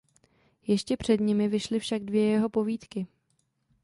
[0.67, 3.07] Ještě před nimi vyšly však dvě jeho povídky.